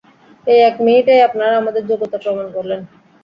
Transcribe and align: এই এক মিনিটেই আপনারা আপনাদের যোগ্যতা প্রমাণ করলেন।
এই 0.47 0.59
এক 0.61 0.75
মিনিটেই 0.85 1.25
আপনারা 1.27 1.53
আপনাদের 1.57 1.83
যোগ্যতা 1.89 2.17
প্রমাণ 2.23 2.47
করলেন। 2.55 2.79